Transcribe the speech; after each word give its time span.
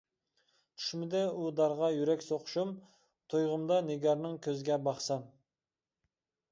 چۈشمىدى 0.79 1.21
ئۇدارغا 1.41 1.89
يۈرەك 1.97 2.25
سوقۇشۇم، 2.29 2.73
تۇيغۇمدا 3.35 3.79
نىگارنىڭ 3.93 4.43
كۆزىگە 4.49 4.81
باقسام. 4.89 5.31